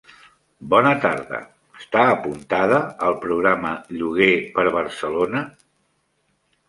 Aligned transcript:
Bona 0.69 0.93
tarda, 1.03 1.41
està 1.81 2.07
apuntada 2.13 2.79
al 3.09 3.19
programa 3.27 3.75
Lloguer 4.01 4.31
per 4.59 4.67
Barcelona? 4.81 5.45